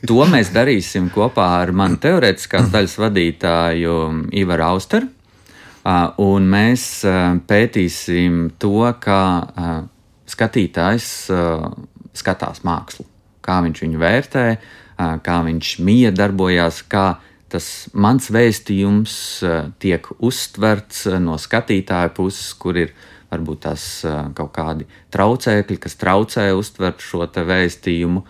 to 0.09 0.25
mēs 0.29 0.49
darīsim 0.53 1.11
kopā 1.13 1.45
ar 1.61 1.73
manu 1.77 1.99
teorētiskās 2.01 2.71
daļas 2.73 2.97
vadītāju 3.01 3.97
Ivaru 4.41 4.67
Austeru. 4.73 5.11
Un 6.25 6.47
mēs 6.49 6.85
pētīsim 7.45 8.45
to, 8.61 8.77
kā 8.99 9.23
skatītājs 10.33 11.09
skatās 12.15 12.63
mākslu 12.65 13.05
kā 13.45 13.61
viņš 13.65 13.83
viņu 13.85 14.01
vērtē, 14.01 14.45
kā 15.25 15.39
viņš 15.45 15.71
miedarbojās, 15.85 16.81
kā 16.91 17.07
tas 17.51 17.67
mans 17.93 18.31
vēstījums 18.33 19.17
tiek 19.83 20.07
uztverts 20.17 21.05
no 21.23 21.37
skatītāja 21.39 22.11
puses, 22.15 22.53
kur 22.59 22.79
ir 22.79 22.95
varbūt 23.31 23.65
tās 23.67 23.85
kaut 24.37 24.53
kādi 24.55 24.87
traucēkļi, 25.13 25.77
kas 25.83 25.99
traucē 26.01 26.49
uztvert 26.57 27.03
šo 27.03 27.27
vēstījumu. 27.27 28.25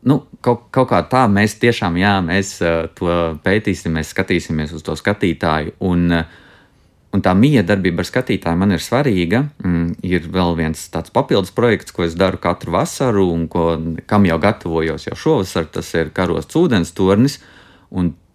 Nu, 0.00 0.16
kaut, 0.40 0.70
kaut 0.72 0.88
kā 0.88 1.02
tā 1.12 1.26
mēs 1.28 1.58
tiešām, 1.60 1.98
jā, 2.00 2.14
mēs 2.24 2.54
to 2.96 3.16
pētīsim, 3.44 3.98
mēs 3.98 4.14
skatīsimies 4.14 4.72
uz 4.72 4.84
to 4.86 4.94
skatītāju. 4.96 5.74
Un, 5.84 6.06
uh, 6.22 6.38
Un 7.10 7.24
tā 7.26 7.32
miedarbība 7.34 8.04
ar 8.04 8.06
skatītāju 8.06 8.58
man 8.60 8.76
ir 8.76 8.82
svarīga. 8.84 9.42
Mm, 9.64 9.96
ir 10.06 10.28
vēl 10.30 10.54
viens 10.60 10.84
tāds 10.94 11.10
papildus 11.10 11.50
projekts, 11.54 11.90
ko 11.94 12.04
es 12.06 12.14
daru 12.18 12.38
katru 12.38 12.76
vasaru, 12.76 13.24
un 13.34 13.48
ko, 13.50 13.72
kam 14.06 14.28
jau 14.28 14.38
gatavojos 14.42 15.08
jau 15.08 15.18
šovasar. 15.18 15.66
Tas 15.74 15.90
ir 15.98 16.12
karosts 16.14 16.58
ūdens 16.60 16.94
tornis. 16.94 17.40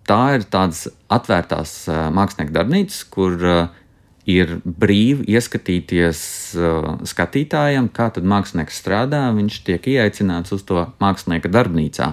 Tā 0.06 0.20
ir 0.36 0.44
tādas 0.52 0.84
atvērtās 1.10 1.72
uh, 1.90 2.02
mākslinieku 2.14 2.54
darbnīcas, 2.54 3.00
kur 3.10 3.40
uh, 3.42 3.86
ir 4.30 4.58
brīvi 4.66 5.24
ieskatīties 5.34 6.20
uh, 6.60 6.92
skatītājam, 7.08 7.88
kā 7.96 8.12
mākslinieks 8.20 8.84
strādā. 8.84 9.24
Viņš 9.34 9.64
tiek 9.66 9.88
ieaicināts 9.96 10.54
uz 10.54 10.68
to 10.68 10.84
mākslinieka 11.02 11.50
darbnīcā. 11.50 12.12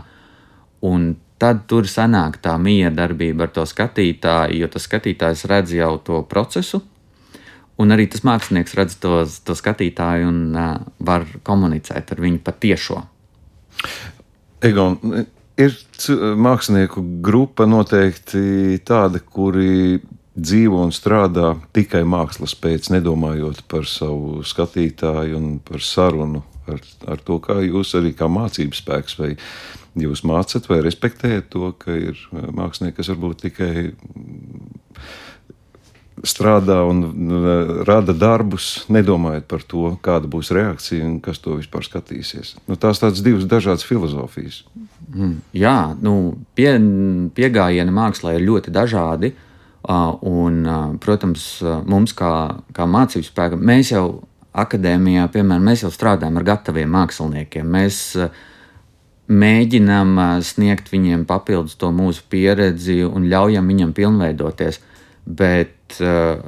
Un 0.89 1.15
tad 1.43 1.65
tur 1.71 1.89
sanāk 1.91 2.39
tā 2.45 2.55
miedarbība 2.63 3.49
ar 3.49 3.53
to 3.57 3.67
skatītāju, 3.67 4.61
jo 4.63 4.71
tas 4.71 4.87
skatītājs 4.87 5.45
redz 5.51 5.75
jau 5.75 5.97
to 6.07 6.23
procesu, 6.31 6.83
un 7.83 7.95
arī 7.95 8.07
tas 8.13 8.23
mākslinieks 8.27 8.77
redz 8.79 8.97
to, 9.03 9.25
to 9.43 9.57
skatītāju 9.59 10.31
un 10.31 10.41
uh, 10.55 10.77
var 11.03 11.27
komunicēt 11.43 12.15
ar 12.15 12.23
viņu 12.23 12.43
patiešo. 12.47 13.03
Egon, 14.63 14.99
ir 15.59 15.75
mākslinieku 16.39 17.03
grupa 17.25 17.67
noteikti 17.67 18.79
tāda, 18.87 19.19
kuri 19.19 19.99
dzīvo 20.33 20.87
un 20.87 20.95
strādā 20.95 21.57
tikai 21.77 22.05
mākslas 22.09 22.55
pēc, 22.57 22.93
nedomājot 22.95 23.65
par 23.69 23.89
savu 23.91 24.45
skatītāju 24.47 25.37
un 25.37 25.59
par 25.65 25.83
sarunu 25.85 26.45
ar, 26.71 26.81
ar 27.11 27.21
to, 27.27 27.41
kā 27.43 27.59
jūs 27.67 27.97
arī 27.99 28.15
kā 28.17 28.31
mācības 28.31 28.85
spēks 28.85 29.19
vai 29.19 29.35
jūs 29.99 30.23
mācat 30.25 30.67
vai 30.71 30.81
respektējat 30.85 31.51
to, 31.53 31.73
ka 31.79 31.95
ir 31.97 32.17
eh, 32.17 32.49
mākslinieki, 32.55 32.97
kas 32.99 33.13
varbūt 33.13 33.45
tikai 33.47 33.73
strādā 36.29 36.79
un 36.89 37.05
eh, 37.05 37.73
rada 37.89 38.15
darbus, 38.17 38.87
nedomājot 38.93 39.47
par 39.51 39.65
to, 39.69 39.85
kāda 40.05 40.31
būs 40.33 40.53
reakcija 40.55 41.05
un 41.07 41.21
kas 41.25 41.43
to 41.45 41.59
vispār 41.61 41.85
skatīsies. 41.87 42.57
Nu, 42.69 42.79
tās 42.81 43.03
tādas 43.03 43.25
divas 43.25 43.49
dažādas 43.51 43.87
filozofijas. 43.89 44.63
Mm, 45.13 45.41
jā, 45.57 45.79
nu, 46.01 46.19
pie, 46.57 46.77
pieejami 47.37 47.97
mākslā 47.97 48.37
ir 48.37 48.47
ļoti 48.49 48.75
dažādi. 48.75 49.35
Un, 49.83 50.61
protams, 51.03 51.43
mums 51.91 52.13
kā, 52.15 52.29
kā 52.71 52.85
mācību 52.87 53.27
spēkam, 53.27 53.65
mēs 53.67 53.89
jau 53.91 54.05
akadēmijā, 54.55 55.25
piemēram, 55.35 55.65
mēs 55.67 55.83
jau 55.83 55.91
strādājam 55.91 56.39
ar 56.39 56.47
gataviem 56.47 56.93
māksliniekiem. 56.95 57.67
Mēs 57.67 57.99
uh, 58.15 58.31
mēģinām 59.31 60.17
sniegt 60.45 60.91
viņiem 60.93 61.27
papildus 61.29 61.77
to 61.81 61.93
mūsu 61.95 62.25
pieredzi 62.31 63.03
un 63.07 63.29
ļaujam 63.31 63.69
viņam 63.71 63.93
pilnveidoties, 63.97 64.81
bet 65.27 66.01
uh, 66.01 66.43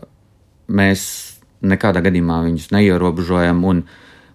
mēs 0.67 1.05
nekādā 1.65 2.03
gadījumā 2.05 2.41
viņus 2.49 2.73
neierobežojam. 2.75 3.63
Un, 3.69 3.85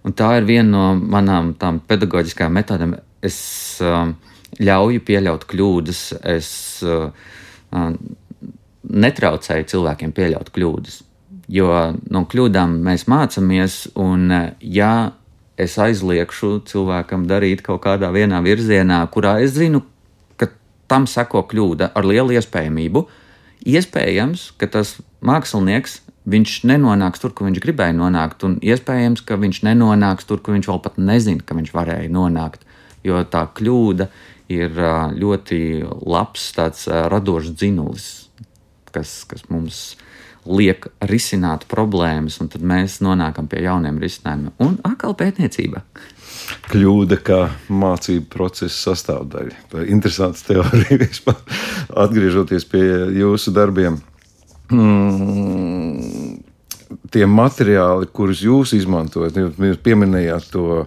un 0.04 0.16
tā 0.16 0.32
ir 0.40 0.48
viena 0.48 0.70
no 0.72 0.86
manām 0.96 1.52
pedagoģiskajām 1.60 2.56
metodēm. 2.60 2.96
Es 3.22 3.38
uh, 3.84 4.08
ļauju 4.60 5.04
pieļaut 5.06 5.44
kļūdas, 5.50 6.02
es 6.32 6.50
uh, 6.86 7.12
netraucēju 8.90 9.70
cilvēkiem 9.74 10.16
pieļaut 10.16 10.50
kļūdas. 10.54 11.00
Jo 11.50 11.70
no 12.14 12.24
kļūdām 12.30 12.76
mēs 12.86 13.08
mācāmies, 13.10 13.82
un 13.98 14.30
ja 14.62 14.92
es 15.60 15.76
aizliekšu 15.80 16.60
cilvēkam 16.68 17.26
darīt 17.30 17.64
kaut 17.66 17.82
kādā 17.84 18.10
vienā 18.14 18.40
virzienā, 18.44 19.00
kurā 19.12 19.38
es 19.44 19.54
zinu, 19.56 19.82
ka 20.40 20.50
tam 20.90 21.08
seko 21.10 21.44
kļūda 21.50 21.92
ar 21.96 22.08
lielu 22.08 22.36
iespējamību. 22.38 23.04
Iespējams, 23.70 24.50
ka 24.60 24.70
tas 24.72 24.96
mākslinieks 25.20 26.00
viņš 26.30 26.56
nenonāks 26.70 27.20
tur, 27.22 27.34
kur 27.36 27.48
viņš 27.48 27.62
gribēja 27.64 27.96
nonākt, 27.96 28.44
un 28.48 28.58
iespējams, 28.64 29.24
ka 29.26 29.36
viņš 29.40 29.62
nenonāks 29.68 30.28
tur, 30.28 30.40
kur 30.40 30.56
viņš 30.56 30.68
vēl 30.70 30.82
pat 30.84 31.00
nezina, 31.00 31.44
ka 31.44 31.56
viņš 31.58 31.72
varēja 31.76 32.12
nonākt. 32.12 32.64
Jo 33.04 33.22
tā 33.24 33.46
kļūda 33.56 34.10
ir 34.52 34.76
ļoti 35.16 35.60
labs, 36.04 36.50
tāds 36.56 36.86
radošs 36.88 37.54
dzinulis, 37.56 38.08
kas, 38.92 39.22
kas 39.28 39.46
mums 39.52 39.82
ir 39.94 40.09
liek 40.48 40.86
risināt 41.10 41.66
problēmas, 41.70 42.38
un 42.40 42.48
tad 42.52 42.64
mēs 42.66 43.00
nonākam 43.04 43.48
pie 43.50 43.64
jauniem 43.66 44.00
risinājumiem. 44.00 44.54
Un 44.62 44.78
atkal 44.86 45.16
pētniecība. 45.18 45.84
Kļūda 46.70 47.18
kā 47.22 47.40
mācību 47.68 48.26
procesa 48.32 48.90
sastāvdaļa. 48.90 49.58
Tā 49.70 49.82
ir 49.82 49.92
interesants 49.94 50.44
teorija 50.46 51.00
vispār. 51.04 51.36
Atgriežoties 52.04 52.66
pie 52.70 52.84
jūsu 53.20 53.54
darbiem. 53.54 54.00
Mm, 54.70 56.40
tie 57.10 57.26
materiāli, 57.26 58.08
kurus 58.14 58.42
jūs 58.46 58.74
izmantojat, 58.78 59.36
jūs 59.36 59.82
pieminējāt 59.84 60.50
to 60.54 60.84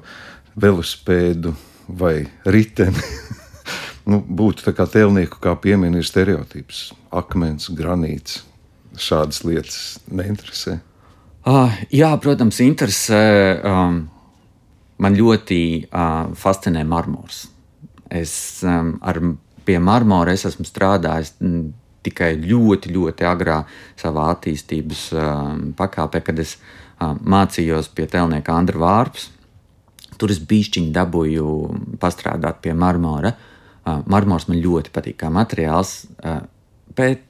velospēdu 0.60 1.54
vai 2.00 2.16
riteni. 2.46 3.04
nu, 4.10 4.20
būtu 4.24 4.68
tā 4.68 4.74
kā 4.76 4.88
tēlnieku, 4.90 5.40
kā 5.44 5.56
piemini, 5.60 6.00
ir 6.00 6.08
stereotips- 6.08 6.90
akmens, 7.22 7.70
granīts, 7.76 8.42
šādas 9.00 9.44
lietas 9.48 9.78
neinteresē? 10.12 10.80
Uh, 11.44 11.74
jā, 11.92 12.10
protams, 12.24 12.62
interesē. 12.64 13.24
Um, 13.68 13.98
man 15.04 15.18
ļoti 15.18 15.62
uh, 15.90 16.32
fascinē 16.40 16.86
marmors. 16.88 17.48
Es 18.14 18.62
um, 18.64 18.96
ar, 19.04 19.20
pie 19.68 19.80
marmora 19.84 20.36
es 20.36 20.46
esmu 20.48 20.66
strādājis 20.68 21.34
m, 21.44 21.74
tikai 22.04 22.36
ļoti, 22.40 22.94
ļoti 22.94 23.28
agrā 23.28 23.62
savā 24.00 24.30
attīstības 24.36 25.04
um, 25.18 25.66
pakāpē, 25.76 26.24
kad 26.24 26.40
es 26.40 26.58
um, 27.02 27.20
mācījos 27.36 27.92
pie 27.96 28.08
tēlnieka 28.12 28.56
Andra 28.56 28.80
Vārps. 28.84 29.28
Tur 30.20 30.32
es 30.32 30.40
bišķiņi 30.40 30.94
dabūju 30.96 31.48
pastrādāt 32.00 32.62
pie 32.64 32.76
marmora. 32.78 33.34
Uh, 33.84 34.00
marmors 34.08 34.48
man 34.48 34.62
ļoti 34.64 34.94
patīk 34.96 35.20
kā 35.26 35.32
materiāls, 35.34 36.04
uh, 36.24 36.44
bet 36.96 37.26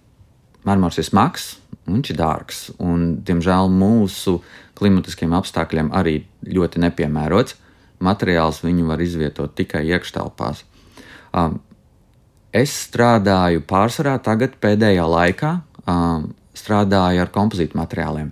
marmors 0.67 1.00
ir 1.00 1.08
smags, 1.08 1.53
viņš 1.88 2.13
ir 2.13 2.20
dārgs. 2.20 2.62
Un, 2.82 3.20
diemžēl 3.25 3.72
mūsu 3.72 4.39
klimatiskiem 4.79 5.36
apstākļiem 5.38 5.91
arī 5.96 6.22
ļoti 6.48 6.82
nepiemērots. 6.84 7.58
Materiāls 8.03 8.62
viņu 8.63 8.88
var 8.89 9.01
izvietot 9.03 9.53
tikai 9.55 9.86
iekštelpās. 9.93 10.63
es 12.53 12.74
strādāju 12.88 13.63
pārsvarā 13.65 14.17
tagad 14.22 14.60
pēdējā 14.62 15.05
laikā, 15.08 15.53
strādāju 16.53 17.24
ar 17.24 17.32
kompozītu 17.34 17.77
materiāliem. 17.79 18.32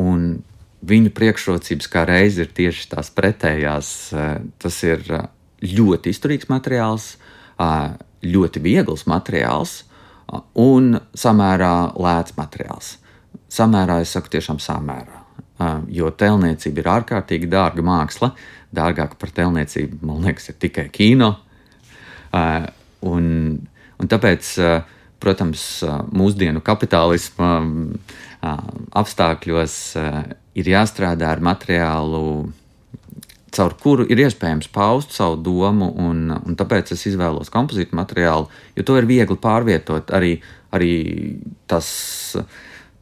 Un 0.00 0.42
viņu 0.86 1.12
priekšrocības 1.12 1.90
kā 1.92 2.04
reiz 2.08 2.38
ir 2.38 2.52
tieši 2.54 2.88
tās 2.94 3.10
pretējās. 3.12 4.14
Tas 4.58 4.82
ir 4.86 5.04
ļoti 5.60 6.14
izturīgs 6.14 6.48
materiāls, 6.48 7.16
ļoti 8.24 8.62
viegls 8.64 9.06
materiāls 9.08 9.89
un 10.58 10.92
samērā 11.16 11.74
lēts 11.98 12.36
materiāls. 12.38 12.94
Samērā 13.50 14.00
es 14.04 14.12
saku 14.14 14.30
tiešām 14.30 14.60
samērā, 14.62 15.18
jo 15.90 16.10
telniecība 16.14 16.82
ir 16.82 16.90
ārkārtīgi 16.94 17.50
dārga 17.50 17.84
māksla. 17.86 18.32
Dārgāka 18.74 19.18
par 19.18 19.32
telniecību, 19.34 19.98
man 20.06 20.22
liekas, 20.22 20.52
ir 20.52 20.58
tikai 20.62 20.86
kino. 20.94 21.32
Un, 23.10 23.24
un 23.98 24.10
tāpēc, 24.12 24.52
protams, 25.22 25.64
mūsdienu 26.14 26.62
kapitālisma 26.62 27.50
apstākļos 29.02 29.76
ir 30.60 30.70
jāstrādā 30.70 31.34
ar 31.34 31.42
materiālu 31.42 32.22
caur 33.54 33.74
kuru 33.80 34.06
ir 34.10 34.22
iespējams 34.24 34.70
paust 34.74 35.14
savu 35.16 35.38
domu, 35.42 35.90
un, 36.00 36.28
un 36.34 36.58
tāpēc 36.58 36.92
es 36.94 37.06
izvēlos 37.10 37.52
kompozītu 37.52 37.96
materiālu, 37.98 38.48
jo 38.76 38.86
to 38.86 38.98
ir 39.00 39.08
viegli 39.10 39.38
pārvietot. 39.40 40.12
Arī, 40.16 40.36
arī 40.76 40.92
tas 41.70 41.88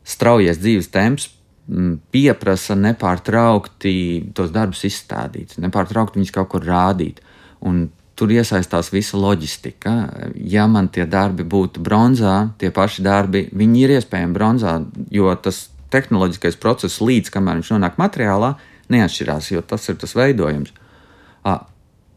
straujais 0.09 0.61
dzīves 0.61 0.90
temps 0.95 1.28
mm, 1.69 1.95
pieprasa 2.14 2.78
nepārtraukti 2.78 3.95
tos 4.37 4.52
darbus 4.55 4.87
izstādīt, 4.88 5.59
nepārtraukti 5.61 6.21
viņus 6.21 6.35
kaut 6.35 6.52
kur 6.55 6.69
rādīt. 6.69 7.23
Un 7.69 7.88
tur 8.19 8.33
iesaistās 8.35 8.90
visa 8.90 9.19
loģistika. 9.21 9.95
Ja 10.35 10.67
man 10.71 10.90
tie 10.90 11.07
darbi 11.07 11.47
būtu 11.47 11.83
bronzā, 11.85 12.50
tie 12.59 12.73
paši 12.75 13.05
darbi, 13.07 13.45
viņi 13.55 13.85
ir 13.85 13.95
iespējami 13.99 14.35
bronzā, 14.35 14.78
jo 15.14 15.31
tas 15.43 15.69
tehnoloģiskais 15.95 16.59
process 16.61 17.00
līdz 17.05 17.31
kamēr 17.33 17.61
viņš 17.61 17.71
nonāk 17.76 18.00
materiālā, 18.00 18.57
neatšķirās, 18.92 19.50
jo 19.52 19.64
tas 19.66 19.88
ir 19.90 19.99
tas 20.00 20.14
veidojums. 20.16 20.73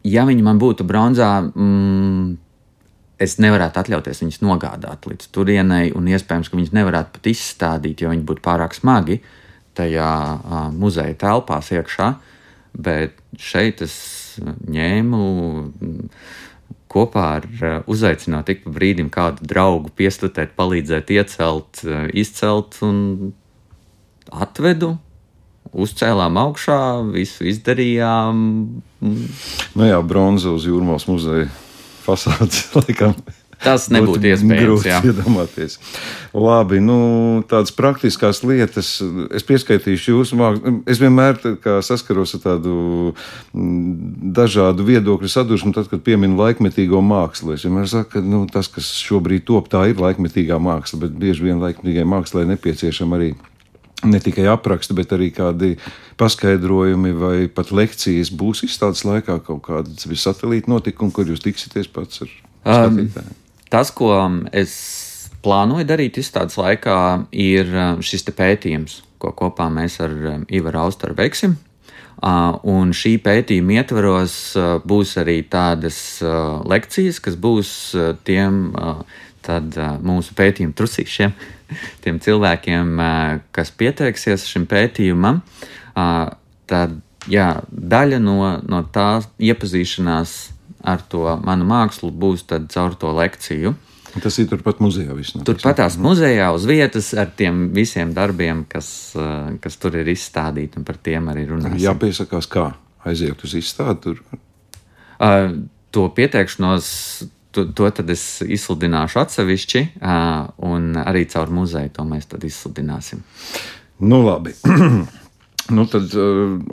Ja 0.02 0.24
viņi 0.26 0.42
man 0.42 0.58
būtu 0.58 0.86
bronzā, 0.86 1.30
mm, 1.46 2.32
es 3.22 3.36
nevarētu 3.42 3.82
atļauties 3.82 4.24
viņus 4.24 4.40
nogādāt 4.42 5.06
līdz 5.06 5.30
turienei, 5.34 5.92
un 5.94 6.08
iespējams, 6.10 6.50
ka 6.50 6.58
viņus 6.58 6.74
nevarētu 6.74 7.14
pat 7.16 7.30
izstādīt, 7.30 8.02
jo 8.02 8.10
viņi 8.10 8.26
būtu 8.26 8.42
pārāk 8.44 8.74
smagi 8.74 9.20
tajā 9.78 10.12
muzeja 10.74 11.14
telpās 11.20 11.70
iekšā. 11.72 12.08
Bet 12.72 13.18
šeit 13.38 13.82
es 13.84 13.94
ņēmu 14.40 15.22
kopā 16.92 17.26
ar 17.38 17.46
uzaicināt 17.88 18.50
ik 18.52 18.66
pa 18.66 18.72
brīdim 18.74 19.08
kādu 19.12 19.46
draugu 19.48 19.92
piestutēt, 19.96 20.56
palīdzēt, 20.58 21.12
iecelt, 21.14 21.84
izcelt 22.12 22.78
un 22.84 23.32
atvedu 24.32 24.96
uzcēlām 25.72 26.38
augšā, 26.40 26.80
visu 27.12 27.46
izdarījām. 27.48 28.42
Nu 29.02 29.88
jā, 29.88 30.00
bronza 30.04 30.52
uz 30.52 30.68
Jūrmālas 30.68 31.08
muzeja 31.10 31.48
fasādes 32.04 32.68
laikam. 32.76 33.16
Tas 33.62 33.84
nebūtu 33.94 34.26
iespējams. 34.26 34.86
Iedomāties. 35.06 35.76
Labi, 36.34 36.80
nu, 36.82 36.96
tādas 37.46 37.70
praktiskas 37.76 38.42
lietas. 38.42 38.96
Es 39.30 39.46
pieskaitīšu 39.46 40.16
jūsu 40.16 40.38
mākslu. 40.40 40.72
Es 40.90 40.98
vienmēr 40.98 41.38
saskaros 41.86 42.34
ar 42.38 42.42
tādu 42.42 42.74
dažādu 44.34 44.86
viedokļu 44.88 45.30
sadursmu, 45.30 45.70
tad, 45.76 45.86
kad 45.92 46.02
pieminu 46.02 46.40
laikmetīgo 46.40 47.04
mākslu. 47.06 47.54
Es 47.54 47.66
vienmēr 47.68 47.86
saku, 47.92 48.16
ka 48.16 48.24
nu, 48.26 48.42
tas, 48.50 48.70
kas 48.72 48.90
šobrīd 48.98 49.46
top, 49.46 49.70
tā 49.70 49.86
ir 49.92 50.02
laikmetīgā 50.02 50.58
māksla, 50.62 51.04
bet 51.06 51.14
bieži 51.22 51.46
vien 51.46 51.62
laikmetīgai 51.62 52.08
mākslai 52.16 52.48
nepieciešama 52.50 53.20
arī 53.20 53.32
ne 54.04 54.20
tikai 54.22 54.46
apraksti, 54.50 54.96
bet 54.98 55.14
arī 55.14 55.30
kādi 55.34 55.76
paskaidrojumi 56.20 57.12
vai 57.16 57.36
pat 57.52 57.72
lekcijas 57.74 58.32
būs 58.34 58.64
izstādes 58.66 59.04
laikā 59.06 59.38
kaut 59.46 59.62
kādi 59.66 60.18
satelīta 60.18 60.70
notikumi, 60.72 61.14
kur 61.14 61.28
jūs 61.28 61.44
tiksieties 61.44 61.90
pats 61.92 62.24
ar 62.24 62.32
skatītājiem? 62.32 63.32
Um, 63.32 63.58
tas, 63.72 63.92
ko 63.94 64.12
es 64.52 64.76
plānoju 65.42 65.86
darīt 65.88 66.20
izstādes 66.22 66.58
laikā, 66.60 66.96
ir 67.32 67.70
um, 67.72 68.02
šis 68.04 68.26
pētījums, 68.30 69.00
ko 69.22 69.34
kopā 69.38 69.68
mēs 69.72 70.00
ar 70.02 70.14
um, 70.36 70.46
Ivaru 70.50 70.86
Austaru 70.86 71.18
veiksim. 71.18 71.56
Uh, 72.22 72.54
un 72.70 72.92
šī 72.94 73.16
pētījuma 73.22 73.80
ietvaros 73.80 74.34
uh, 74.54 74.76
būs 74.86 75.16
arī 75.18 75.40
tādas 75.50 75.96
uh, 76.22 76.60
lekcijas, 76.70 77.18
kas 77.22 77.34
būs 77.34 77.72
tiem 78.22 78.60
tad, 79.42 79.74
mūsu 80.06 80.36
pētījuma 80.38 80.76
trusīšiem, 80.78 81.34
tiem 82.04 82.20
cilvēkiem, 82.22 82.98
kas 83.54 83.72
pieteiksies 83.76 84.46
šim 84.50 84.66
pētījumam, 84.70 85.42
tad 86.70 86.98
jā, 87.30 87.48
daļa 87.70 88.18
no, 88.22 88.36
no 88.66 88.82
tā 88.94 89.22
iepazīšanās 89.42 90.36
ar 90.82 91.02
to 91.08 91.24
manu 91.46 91.66
mākslu 91.68 92.10
būs 92.10 92.44
caur 92.48 92.94
to 92.98 93.12
lekciju. 93.14 93.74
Tas 94.12 94.36
ir 94.42 94.48
turpat 94.50 94.82
muzejā. 94.84 95.14
Turpat 95.46 95.78
tās 95.80 95.96
muzejā 95.96 96.50
uz 96.52 96.66
vietas 96.68 97.12
ar 97.16 97.30
tiem 97.32 97.70
visiem 97.72 98.10
darbiem, 98.12 98.66
kas, 98.68 99.14
kas 99.62 99.78
tur 99.80 99.96
ir 100.02 100.10
izstādīti, 100.12 100.76
un 100.80 100.84
par 100.84 100.98
tiem 101.00 101.30
arī 101.32 101.46
runāsim. 101.48 101.80
Jāpiesakās, 101.80 102.48
kā 102.52 102.66
aiziet 103.08 103.40
uz 103.46 103.54
izstādi 103.56 104.02
tur. 104.04 104.20
Uh, 105.22 105.62
to 105.94 106.04
pieteikšanos 106.12 106.90
to, 107.52 107.66
to 107.76 107.88
tad 107.92 108.10
es 108.12 108.24
izsludināšu 108.42 109.20
atsevišķi, 109.22 109.82
un 110.68 110.92
arī 111.02 111.26
caur 111.30 111.52
muzeju 111.52 111.92
to 111.96 112.06
mēs 112.08 112.28
tad 112.32 112.44
izsludināsim. 112.48 113.22
Nu, 114.02 114.22
labi. 114.24 114.54
nu, 115.76 115.86
tad 115.92 116.16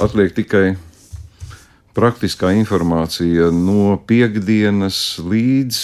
atliek 0.01 0.33
tikai 0.37 0.65
praktiskā 1.97 2.53
informācija 2.57 3.51
no 3.53 3.97
piekdienas 4.07 5.19
līdz. 5.23 5.81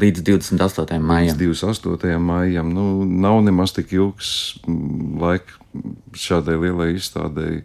Līdz 0.00 0.22
28. 0.22 1.00
maijam. 1.02 1.34
Līdz 1.34 1.64
28. 1.66 2.18
maijam. 2.22 2.70
Nu, 2.70 3.02
nav 3.04 3.40
nemaz 3.42 3.74
tik 3.74 3.90
ilgs 3.96 4.60
laiks 5.20 5.58
šādai 6.14 6.56
lielai 6.62 6.92
izstādēji. 6.94 7.64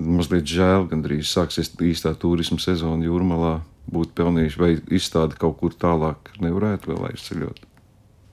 Mazliet 0.00 0.48
žēl, 0.48 0.86
gandrīz 0.88 1.28
sāksies 1.28 1.72
īstā 1.84 2.14
turisma 2.16 2.56
sezona 2.62 3.04
jūrmalā 3.04 3.58
būtu 3.90 4.14
pelnījuši, 4.20 4.60
vai 4.60 4.70
izstādi 4.96 5.38
kaut 5.40 5.58
kur 5.60 5.74
tālāk 5.74 6.32
nevarētu 6.42 6.92
vēl 6.92 7.10
aizceļot? 7.10 7.66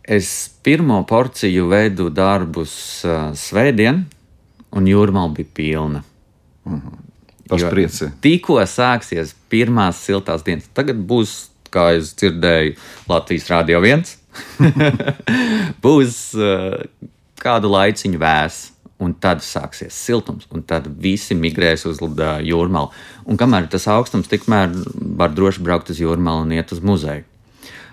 Es 0.07 0.29
pirmo 0.63 1.01
porciju 1.07 1.67
veidu 1.71 2.07
darbus 2.13 2.73
uh, 3.03 3.33
svētdien, 3.35 4.05
un 4.77 4.87
jūrmāla 4.87 5.33
bija 5.35 5.53
pilna. 5.53 6.03
Mm 6.67 6.79
-hmm. 6.79 7.03
Tas 7.47 7.63
priecē. 7.63 8.11
Tikko 8.21 8.59
sāksies 8.67 9.33
pirmās 9.49 9.99
siltās 10.03 10.43
dienas, 10.43 10.67
tagad 10.73 10.95
būs, 10.95 11.49
kā 11.71 11.95
es 11.97 12.13
dzirdēju, 12.15 12.75
Latvijas 13.07 13.47
Rādio 13.51 13.79
1. 13.79 14.03
būs 15.83 16.35
uh, 16.35 16.83
kādu 17.39 17.71
laiciņu 17.71 18.19
vēs 18.19 18.59
un 19.03 19.13
tad 19.21 19.43
sāksies 19.45 19.93
siltums, 19.93 20.47
un 20.53 20.63
tad 20.65 20.87
visi 21.01 21.37
migrēs 21.37 21.85
uz 21.89 22.01
jūrmālu. 22.01 22.89
Un 23.29 23.37
kamēr 23.37 23.69
tas 23.69 23.85
augstums, 23.93 24.29
tikmēr 24.31 24.73
var 25.19 25.33
droši 25.37 25.63
braukt 25.65 25.91
uz 25.93 26.01
jūrmālu 26.01 26.47
un 26.47 26.55
iet 26.57 26.73
uz 26.73 26.81
muzeju. 26.81 27.25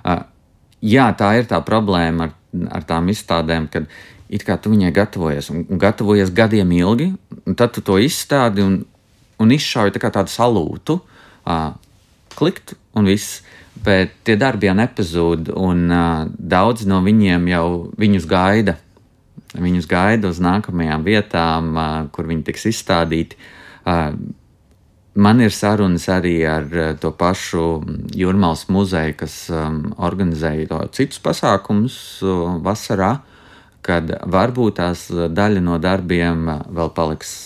Uh, 0.04 0.24
jā, 0.80 1.10
tā 1.16 1.34
ir 1.38 1.48
tā 1.50 1.60
problēma 1.64 2.28
ar, 2.28 2.34
ar 2.78 2.86
tām 2.88 3.10
izstādēm, 3.12 3.68
kad 3.72 3.88
it 4.32 4.46
kā 4.46 4.56
tu 4.60 4.72
viņai 4.72 4.92
gatavojies, 4.96 5.50
un, 5.52 5.66
un 5.68 5.80
gatavojies 5.80 6.32
gadiem 6.34 6.72
ilgi, 6.72 7.10
un 7.44 7.58
tad 7.58 7.74
tu 7.76 7.84
to 7.84 7.98
izstādi 8.00 8.64
un, 8.64 8.80
un 9.40 9.52
izšauji 9.52 9.94
tā 9.94 10.00
kā 10.00 10.12
tādu 10.14 10.32
salūtu, 10.32 10.98
uh, 11.44 11.68
klikt 12.38 12.78
un 12.96 13.12
viss. 13.12 13.42
Bet 13.84 14.12
tie 14.24 14.38
darbi 14.38 14.68
jau 14.68 14.76
nepazūd, 14.78 15.50
un 15.58 15.84
uh, 15.92 16.24
daudzi 16.38 16.86
no 16.88 17.02
viņiem 17.04 17.48
jau 17.50 17.66
viņus 18.00 18.28
gaida 18.30 18.78
Viņus 19.54 19.86
gaida 19.86 20.30
uz 20.32 20.40
nākamajām 20.42 21.04
vietām, 21.06 21.76
kur 22.14 22.26
viņi 22.26 22.42
tiks 22.48 22.66
izstādīti. 22.72 23.38
Man 25.14 25.42
ir 25.44 25.54
sarunas 25.54 26.08
arī 26.10 26.40
ar 26.48 26.66
to 26.98 27.12
pašu 27.14 27.62
Jurmālas 28.18 28.66
muzeju, 28.66 29.14
kas 29.20 29.36
organizēja 29.52 30.80
citus 30.96 31.22
pasākumus 31.22 31.96
vasarā, 32.66 33.12
kad 33.84 34.10
varbūt 34.26 34.80
tās 34.80 35.06
daļa 35.12 35.62
no 35.62 35.78
darbiem 35.78 36.48
vēl 36.74 36.90
paliks 36.96 37.36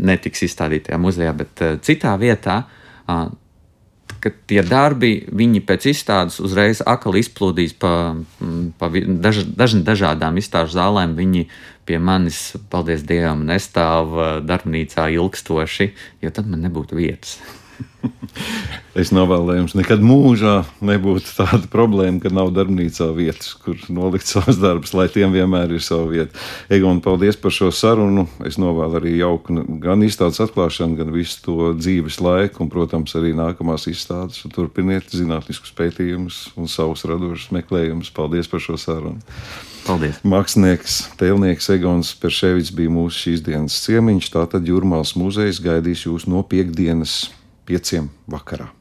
netiks 0.00 0.44
izstādītajā 0.44 1.00
muzejā, 1.00 1.32
bet 1.36 1.64
citā 1.86 2.12
vietā 2.20 2.62
ka 4.20 4.32
tie 4.50 4.62
darbi, 4.66 5.12
viņi 5.26 5.62
pēc 5.66 5.88
izstādes 5.94 6.40
uzreiz 6.44 6.82
atkal 6.84 7.18
izplūdīs 7.20 7.74
pa, 7.80 7.92
pa 8.80 8.90
daž, 8.92 9.44
daž, 9.56 9.78
dažādām 9.86 10.40
izstāžu 10.40 10.76
zālēm. 10.76 11.16
Viņi 11.18 11.46
pie 11.88 11.98
manis, 11.98 12.42
paldies 12.72 13.02
Dievam, 13.08 13.46
nestāv 13.48 14.14
darbnīcā 14.46 15.08
ilgstoši, 15.16 15.90
jo 16.22 16.34
tad 16.34 16.52
man 16.52 16.62
nebūtu 16.68 17.00
vietas. 17.00 17.38
Es 18.98 19.12
novēlu 19.14 19.54
jums, 19.54 19.76
nekad 19.78 20.02
mūžā 20.02 20.64
nebūtu 20.82 21.30
tāda 21.36 21.68
problēma, 21.70 22.18
ka 22.22 22.32
nav 22.34 22.50
darbnīcā 22.56 23.06
vietas, 23.14 23.52
kur 23.62 23.78
nolikt 23.92 24.26
savus 24.26 24.58
darbus, 24.60 24.92
lai 24.98 25.06
tiem 25.12 25.30
vienmēr 25.34 25.76
ir 25.76 25.84
sava 25.84 26.08
vieta. 26.10 26.34
Egon, 26.72 26.98
paldies 27.04 27.38
par 27.38 27.54
šo 27.54 27.70
sarunu. 27.74 28.26
Es 28.46 28.58
novēlu 28.60 28.98
arī 28.98 29.14
jauku 29.20 29.62
gan 29.82 30.02
izstādes 30.06 30.42
atklāšanu, 30.42 30.98
gan 30.98 31.14
visu 31.14 31.38
to 31.46 31.70
dzīves 31.78 32.18
laiku, 32.24 32.64
un, 32.64 32.72
protams, 32.72 33.14
arī 33.20 33.30
nākamās 33.38 33.86
izstādes. 33.90 34.42
Turpiniet 34.52 35.14
zinātniskus 35.14 35.74
pētījumus 35.78 36.42
un 36.58 36.68
savus 36.70 37.06
radošus 37.06 37.54
meklējumus. 37.56 38.10
Paldies 38.16 38.50
par 38.50 38.64
šo 38.64 38.78
sarunu. 38.80 39.22
Paldies! 39.86 40.18
Mākslinieks, 40.26 41.02
tēlnieks 41.20 41.70
Egons 41.72 42.12
Perševics 42.20 42.74
bija 42.76 42.92
mūsu 42.92 43.28
šīs 43.28 43.46
dienas 43.46 43.78
ciemiņš. 43.86 44.34
Tātad 44.34 44.66
Jūrmāls 44.68 45.14
muzejs 45.16 45.62
gaidīs 45.64 46.08
jūs 46.08 46.26
no 46.28 46.42
piekdienas 46.46 47.30
pieciem 47.70 48.10
vakarā. 48.26 48.72